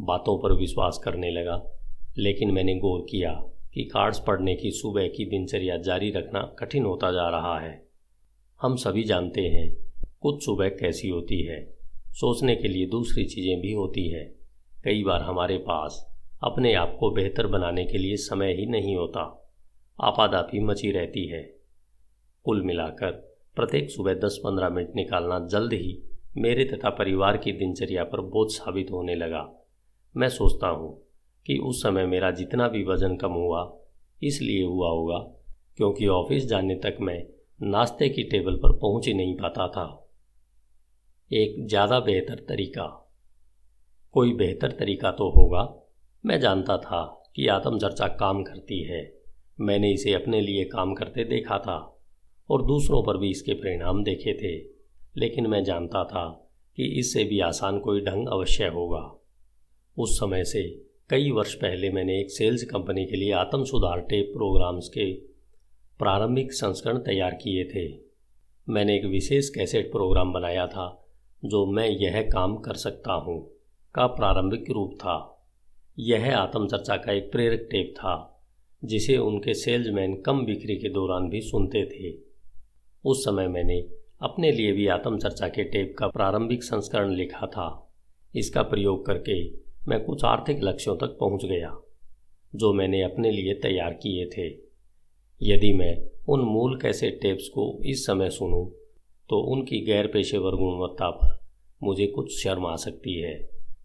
[0.00, 1.70] बातों पर विश्वास करने लगा।
[2.18, 3.32] लेकिन मैंने गौर किया
[3.74, 7.88] कि कार्ड्स पढ़ने की सुबह की दिनचर्या जारी रखना कठिन होता जा रहा है।
[8.62, 9.76] हम सभी जानते हैं,
[10.20, 11.76] कुछ सुबह कैसी होती है।
[12.08, 14.34] सोचने के लिए दूसरी चीज़ें भी होती है।
[14.84, 19.52] कई बार हमारे पास अपने आप को बेहतर बनाने के लिए समय ही नहीं होता।
[20.00, 21.55] आपादापी मची रहती है।
[22.46, 23.10] कुल मिलाकर
[23.56, 26.02] प्रत्येक सुबह दस पंद्रह मिनट निकालना जल्द ही
[26.36, 29.64] मेरे तथा परिवार की दिनचर्या पर बोझ साबित होने लगा।
[30.16, 31.02] मैं सोचता हूँ
[31.46, 33.78] कि उस समय मेरा जितना भी वज़न कम हुआ,
[34.22, 35.18] इसलिए हुआ होगा,
[35.76, 37.22] क्योंकि ऑफ़िस जाने तक मैं
[37.62, 40.08] नाश्ते की टेबल पर पहुँच ही नहीं पाता था।
[41.32, 43.12] एक ज़्यादा बेहतर तरीका।
[44.12, 45.82] कोई बेहतर तरीका तो होगा।
[46.26, 49.16] मैं जानता था कि आत्मचर्चा काम करती है।
[49.60, 51.95] मैंने इसे अपने लिए काम करते देखा था।
[52.50, 54.76] और दूसरों पर भी इसके परिणाम देखे थे।
[55.16, 59.22] लेकिन मैं जानता था कि इससे भी आसान कोई ढंग अवश्य होगा।
[59.98, 64.30] उस समय से कई वर्ष पहले मैंने एक सेल्स कंपनी के लिए आत्म सुधार टेप
[64.32, 65.14] प्रोग्राम्स के
[65.98, 67.98] प्रारंभिक संस्करण तैयार किए थे।
[68.68, 71.08] मैंने एक विशेष कैसेट प्रोग्राम बनाया था,
[71.44, 73.50] जो मैं यह काम कर सकता हूँ,
[73.94, 75.46] का प्रारंभिक रूप था।
[75.98, 78.44] यह आत्मचर्चा का एक प्रेरक टेप था,
[78.84, 82.25] जिसे उनके सेल्समैन कम बिक्री के दौरान भी सुनते थे।
[83.06, 83.78] उस समय मैंने
[84.22, 87.66] अपने लिए भी आत्मचर्चा के टेप का प्रारंभिक संस्करण लिखा था।
[88.34, 89.36] इसका प्रयोग करके
[89.88, 91.76] मैं कुछ आर्थिक लक्ष्यों तक पहुँच गया,
[92.52, 94.48] जो मैंने अपने लिए तैयार किए थे।
[95.40, 95.96] यदि मैं
[96.28, 98.64] उन मूल कैसे टेप्स को इस समय सुनूं
[99.30, 101.36] तो उनकी गैर पेशेवर गुणवत्ता पर
[101.82, 103.38] मुझे कुछ शर्म आ सकती है।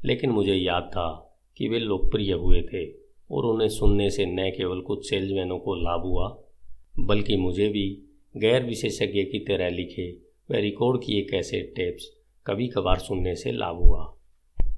[0.05, 1.09] लेकिन मुझे याद था
[1.57, 2.85] कि वे लोकप्रिय हुए थे,
[3.31, 6.27] और उन्हें सुनने से न केवल कुछ सेल्समैनों को लाभ हुआ,
[6.99, 7.85] बल्कि मुझे भी
[8.37, 10.11] गैर विशेषज्ञ की तरह लिखे
[10.51, 12.05] व रिकॉर्ड किए कैसे टेप्स
[12.47, 14.17] कभी कभार सुनने से लाभ हुआ।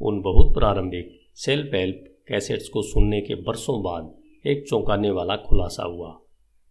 [0.01, 4.13] उन बहुत प्रारंभिक सेल्फ हेल्प कैसेट्स को सुनने के बरसों बाद
[4.47, 6.19] एक चौंकाने वाला खुलासा हुआ।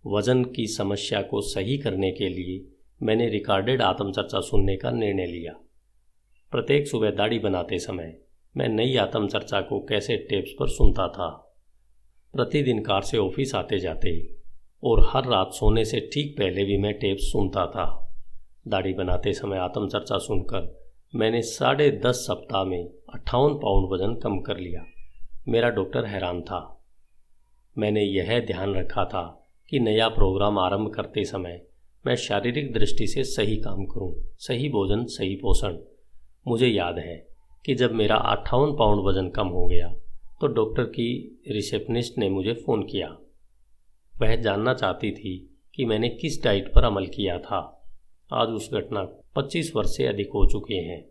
[0.07, 5.53] वज़न की समस्या को सही करने के लिए मैंने रिकॉर्डेड आत्मचर्चा सुनने का निर्णय लिया।
[6.53, 8.19] प्रत्येक सुबह दाढ़ी बनाते समय
[8.57, 11.31] मैं नई आत्मचर्चा को कैसे टेप्स पर सुनता था।
[12.35, 14.42] प्रतिदिन कार से ऑफ़िस आते जाते
[14.83, 17.87] और हर रात सोने से ठीक पहले भी मैं टेप सुनता था।
[18.69, 20.71] दाढ़ी बनाते समय आत्मचर्चा सुनकर
[21.15, 24.85] मैंने साढ़े दस सप्ताह में अट्ठावन पाउंड वज़न कम कर लिया।
[25.49, 26.61] मेरा डॉक्टर हैरान था।
[27.77, 29.23] मैंने यह ध्यान रखा था
[29.69, 31.61] कि नया प्रोग्राम आरंभ करते समय
[32.05, 35.77] मैं शारीरिक दृष्टि से सही काम करूँ, सही भोजन सही पोषण।
[36.47, 37.17] मुझे याद है
[37.65, 39.89] कि जब मेरा अट्ठावन पाउंड वज़न कम हो गया
[40.41, 41.11] तो डॉक्टर की
[41.49, 43.17] रिसेप्शनिस्ट ने मुझे फ़ोन किया।
[44.23, 47.85] वह जानना चाहती थी कि मैंने किस डाइट पर अमल किया था।
[48.33, 49.03] आज उस घटना
[49.37, 51.05] 25 वर्ष से अधिक हो चुके हैं,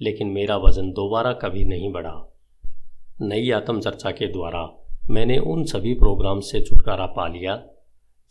[0.00, 2.36] लेकिन मेरा वज़न दोबारा कभी नहीं बढ़ा।
[3.20, 7.66] नई आत्मचर्चा के द्वारा मैंने उन सभी प्रोग्राम से छुटकारा पा लिया,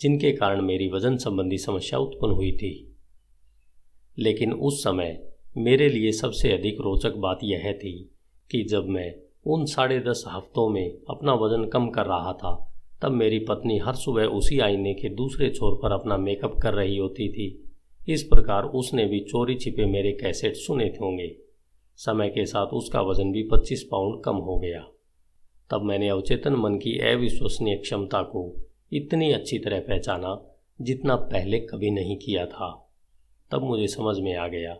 [0.02, 2.97] जिनके कारण मेरी वज़न संबंधी समस्या उत्पन्न हुई थी।
[4.17, 8.12] लेकिन उस समय मेरे लिए सबसे अधिक रोचक बात यह थी
[8.52, 9.15] कि जब मैं
[9.47, 12.65] उन साढ़े दस हफ्तों में अपना वज़न कम कर रहा था
[13.01, 16.97] तब मेरी पत्नी हर सुबह उसी आईने के दूसरे छोर पर अपना मेकअप कर रही
[16.97, 17.71] होती थी।
[18.09, 21.35] इस प्रकार उसने भी चोरी छिपे मेरे कैसेट सुने थे होंगे।
[21.97, 24.88] समय के साथ उसका वज़न भी पच्चीस पाउंड कम हो गया।
[25.71, 28.55] तब मैंने अवचेतन मन की अविश्वसनीय क्षमता को
[28.93, 32.91] इतनी अच्छी तरह पहचाना जितना पहले कभी नहीं किया था।
[33.51, 34.73] तब मुझे समझ में आ गया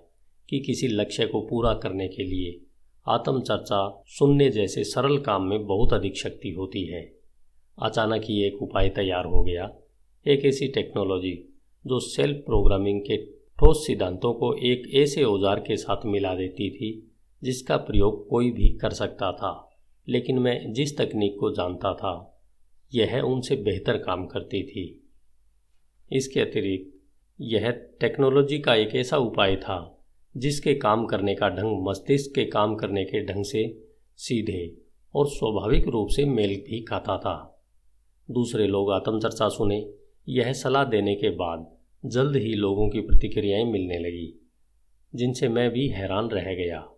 [0.50, 2.62] कि किसी लक्ष्य को पूरा करने के लिए
[3.08, 7.19] आत्मचर्चा सुनने जैसे सरल काम में बहुत अधिक शक्ति होती है।
[7.82, 9.70] अचानक ही एक उपाय तैयार हो गया।
[10.26, 11.34] एक ऐसी टेक्नोलॉजी
[11.86, 13.18] जो सेल्फ प्रोग्रामिंग के
[13.58, 17.12] ठोस सिद्धांतों को एक ऐसे औज़ार के साथ मिला देती थी,
[17.44, 22.42] जिसका प्रयोग कोई भी कर सकता था, लेकिन मैं जिस तकनीक को जानता था,
[22.94, 25.04] यह उनसे बेहतर काम करती थी।
[26.12, 26.92] इसके अतिरिक्त,
[27.42, 30.06] यह टेक्नोलॉजी का एक ऐसा उपाय था,
[30.38, 33.64] जिसके काम करने का ढंग मस्तिष्क के काम करने के ढंग से
[34.18, 34.78] सीधे
[35.16, 37.49] और स्वाभाविक रूप से मेल भी खाता था।
[38.32, 39.94] दूसरे लोग आत्मचर्चा सुने,
[40.30, 44.50] यह सलाह देने के बाद जल्द ही लोगों की प्रतिक्रियाएँ मिलने लगी,
[45.16, 46.90] जिनसे मैं भी हैरान रह गया।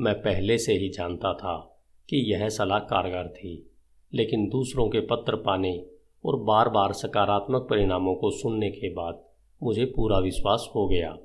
[0.00, 3.70] मैं पहले से ही जानता था कि यह सलाह कारगर थी,
[4.14, 5.86] लेकिन दूसरों के पत्र पाने
[6.24, 9.24] और बार बार सकारात्मक परिणामों को सुनने के बाद
[9.62, 11.16] मुझे पूरा विश्वास हो गया।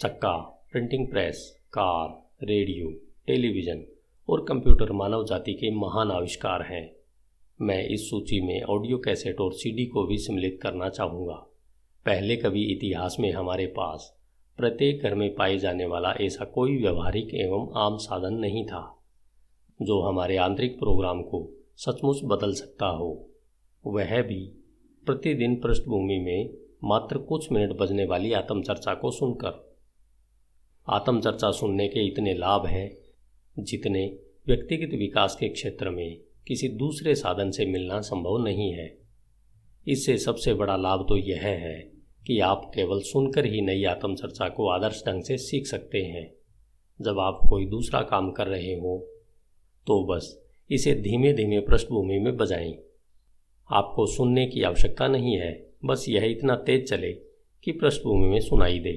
[0.00, 0.36] चक्का,
[0.72, 2.90] printing press, car, radio,
[3.26, 3.86] television
[4.28, 7.01] और कंप्यूटर मानव जाति के महान आविष्कार हैं।
[7.60, 11.34] मैं इस सूची में ऑडियो कैसेट और सीडी को भी सम्मिलित करना चाहूँगा।
[12.06, 14.12] पहले कभी इतिहास में हमारे पास
[14.58, 18.82] प्रत्येक घर में पाए जाने वाला ऐसा कोई व्यवहारिक एवं आम साधन नहीं था,
[19.82, 23.28] जो हमारे आंतरिक प्रोग्राम को सचमुच बदल सकता हो।
[23.84, 24.40] वह भी
[25.06, 26.50] प्रतिदिन पृष्ठभूमि में
[26.84, 29.78] मात्र कुछ मिनट बजने वाली आत्मचर्चा को सुनकर।
[30.86, 32.90] आत्मचर्चा सुनने के इतने लाभ हैं,
[33.56, 34.06] जितने
[34.46, 38.86] व्यक्तिगत विकास के क्षेत्र में किसी दूसरे साधन से मिलना संभव नहीं है।
[39.86, 41.78] इससे सबसे बड़ा लाभ तो यह है
[42.26, 46.30] कि आप केवल सुनकर ही नई आत्मचर्चा को आदर्श ढंग से सीख सकते हैं।
[47.00, 48.98] जब आप कोई दूसरा काम कर रहे हो
[49.86, 50.36] तो बस
[50.70, 52.74] इसे धीमे धीमे पृष्ठभूमि में बजाएँ।
[53.70, 55.52] आपको सुनने की आवश्यकता नहीं है,
[55.84, 57.12] बस यह इतना तेज चले
[57.64, 58.94] कि पृष्ठभूमि में सुनाई दे।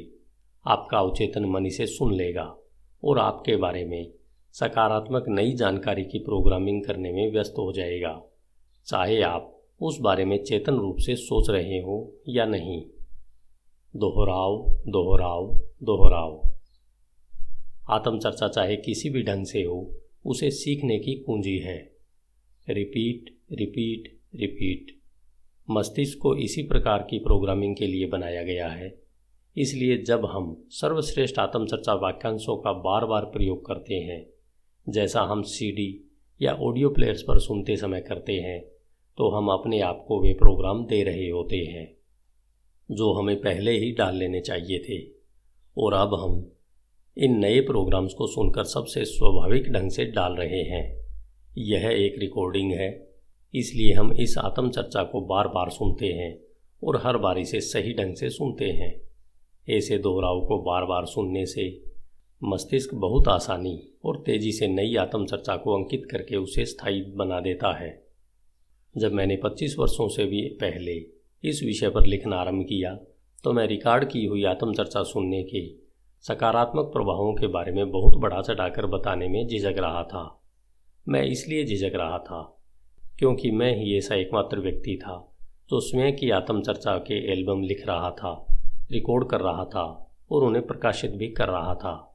[0.65, 2.55] आपका अवचेतन मन इसे सुन लेगा
[3.03, 4.11] और आपके बारे में
[4.59, 8.23] सकारात्मक नई जानकारी की प्रोग्रामिंग करने में व्यस्त हो जाएगा।
[8.85, 12.81] चाहे आप उस बारे में चेतन रूप से सोच रहे हो या नहीं।
[13.95, 16.43] दोहराओ दोहराओ दोहराओ
[17.89, 21.91] आत्मचर्चा चाहे किसी भी ढंग से हो, उसे सीखने की कुंजी है।
[22.69, 24.99] Repeat repeat repeat.
[25.69, 29.01] मस्तिष्क को इसी प्रकार की प्रोग्रामिंग के लिए बनाया गया है।
[29.57, 34.34] इसलिए जब हम सर्वश्रेष्ठ आत्मचर्चा वाक्यांशों का बार बार प्रयोग करते हैं
[34.87, 35.89] जैसा हम सीडी
[36.41, 38.59] या ऑडियो प्लेयर्स पर सुनते समय करते हैं
[39.17, 41.87] तो हम अपने आप को वे प्रोग्राम दे रहे होते हैं,
[42.89, 44.99] जो हमें पहले ही डाल लेने चाहिए थे।
[45.77, 46.51] और अब हम
[47.17, 50.83] इन नए प्रोग्राम्स को सुनकर सबसे स्वाभाविक ढंग से डाल रहे हैं।
[51.57, 53.07] यह एक रिकॉर्डिंग है,
[53.53, 56.37] इसलिए हम इस आत्मचर्चा को बार बार सुनते हैं
[56.83, 58.93] और हर बार इसे सही ढंग से सुनते हैं।
[59.67, 61.83] ऐसे दोहराव को बार बार सुनने से
[62.41, 67.71] मस्तिष्क बहुत आसानी और तेज़ी से नई आत्मचर्चा को अंकित करके उसे स्थायी बना देता
[67.77, 68.03] है।
[68.97, 70.93] जब मैंने 25 वर्षों से भी पहले
[71.43, 72.93] इस विषय पर लिखना आरंभ किया
[73.43, 75.67] तो मैं रिकॉर्ड की हुई आत्मचर्चा सुनने के
[76.23, 80.41] सकारात्मक प्रभावों के बारे में बहुत बढ़ा चढ़ाकर बताने में झिझक रहा था।
[81.07, 82.41] मैं इसलिए झिझक रहा था
[83.19, 85.17] क्योंकि मैं ही ऐसा एकमात्र व्यक्ति था
[85.69, 88.45] जो स्वयं की आत्मचर्चा के एल्बम लिख रहा था,
[88.91, 92.14] रिकॉर्ड कर रहा था और उन्हें प्रकाशित भी कर रहा था।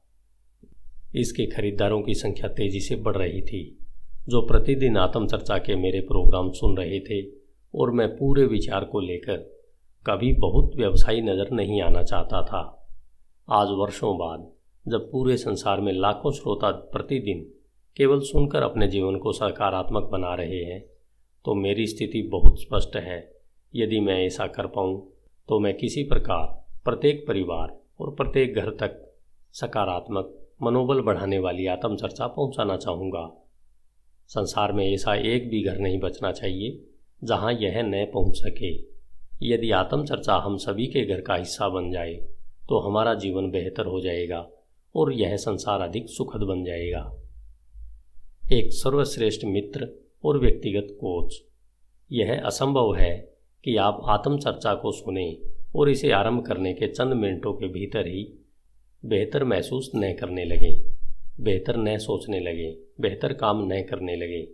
[1.14, 3.78] इसके खरीदारों की संख्या तेज़ी से बढ़ रही थी,
[4.28, 7.22] जो प्रतिदिन आत्मचर्चा के मेरे प्रोग्राम सुन रहे थे
[7.74, 9.36] और मैं पूरे विचार को लेकर
[10.06, 12.60] कभी बहुत व्यवसायी नज़र नहीं आना चाहता था।
[13.48, 14.50] आज वर्षों बाद,
[14.86, 17.44] जब पूरे संसार में लाखों श्रोता प्रतिदिन
[17.96, 20.80] केवल सुनकर अपने जीवन को सकारात्मक बना रहे हैं
[21.44, 23.18] तो मेरी स्थिति बहुत स्पष्ट है।
[23.74, 25.00] यदि मैं ऐसा कर पाऊँ
[25.48, 26.46] तो मैं किसी प्रकार
[26.84, 28.96] प्रत्येक परिवार और प्रत्येक घर तक
[29.54, 33.28] सकारात्मक मनोबल बढ़ाने वाली आत्मचर्चा पहुंचाना चाहूँगा।
[34.30, 36.78] संसार में ऐसा एक भी घर नहीं बचना चाहिए,
[37.22, 38.72] जहाँ यह न पहुँच सके।
[39.44, 42.14] यदि आत्मचर्चा हम सभी के घर का हिस्सा बन जाए
[42.68, 44.46] तो हमारा जीवन बेहतर हो जाएगा,
[44.94, 47.00] और यह संसार अधिक सुखद बन जाएगा।
[48.52, 49.88] एक सर्वश्रेष्ठ मित्र
[50.24, 51.40] और व्यक्तिगत कोच।
[52.10, 53.16] यह असंभव है
[53.64, 55.26] कि आप आत्मचर्चा को सुने
[55.76, 58.22] और इसे आरंभ करने के चंद मिनटों के भीतर ही
[59.04, 60.70] बेहतर महसूस न करने लगे,
[61.40, 64.48] बेहतर न सोचने लगे, बेहतर काम न करने लगे।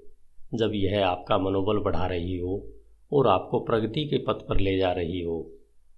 [0.54, 2.66] जब यह आपका मनोबल बढ़ा रही हो
[3.12, 5.50] और आपको प्रगति के पथ पर ले जा रही हो,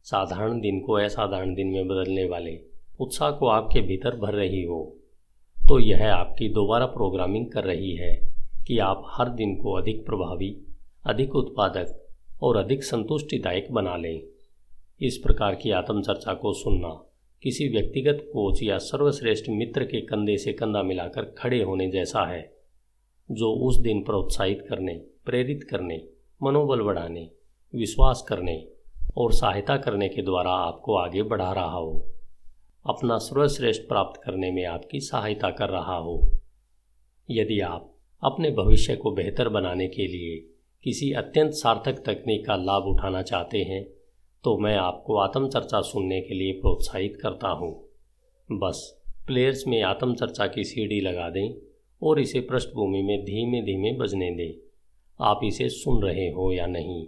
[0.05, 2.59] साधारण दिन को असाधारण दिन में बदलने वाले,
[3.01, 4.95] उत्साह को आपके भीतर भर रही हो
[5.69, 8.15] तो यह आपकी दोबारा प्रोग्रामिंग कर रही है
[8.67, 10.57] कि आप हर दिन को अधिक प्रभावी,
[11.07, 12.07] अधिक उत्पादक
[12.43, 14.23] और अधिक संतुष्टिदायक बना लें।
[15.01, 17.08] इस प्रकार की आत्मचर्चा को सुनना।
[17.43, 22.57] किसी व्यक्तिगत कोच या सर्वश्रेष्ठ मित्र के कंधे से कंधा मिलाकर खड़े होने जैसा है,
[23.31, 24.93] जो उस दिन प्रोत्साहित करने,
[25.25, 26.05] प्रेरित करने,
[26.43, 27.31] मनोबल बढ़ाने,
[27.75, 28.69] विश्वास करने
[29.17, 32.07] और सहायता करने के द्वारा आपको आगे बढ़ा रहा हो।
[32.87, 36.33] अपना सर्वश्रेष्ठ प्राप्त करने में आपकी सहायता कर रहा हो।
[37.31, 42.83] यदि आप अपने भविष्य को बेहतर बनाने के लिए किसी अत्यंत सार्थक तकनीक का लाभ
[42.83, 43.98] उठाना चाहते हैं
[44.45, 47.73] तो मैं आपको आत्मचर्चा सुनने के लिए प्रोत्साहित करता हूँ।
[48.49, 51.55] बस प्लेयर्स में आत्मचर्चा की सीढ़ी लगा दें
[52.03, 54.55] और इसे पृष्ठभूमि में धीमे धीमे बजने दें।
[55.21, 57.07] आप इसे सुन रहे हो या नहीं,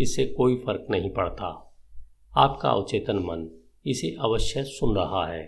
[0.00, 1.46] इससे कोई फ़र्क नहीं पड़ता।
[2.36, 3.48] आपका अवचेतन मन
[3.86, 5.44] इसे अवश्य सुन रहा है।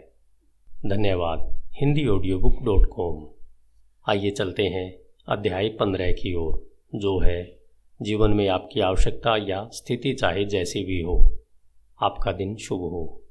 [0.87, 3.27] धन्यवाद, Hindi audio book dot com
[4.07, 4.95] आइए चलते हैं
[5.29, 7.54] अध्याय पंद्रह की ओर, जो है
[8.03, 11.38] जीवन में आपकी आवश्यकता या स्थिति चाहे जैसी भी हो।
[12.03, 13.24] आपका दिन शुभ हो।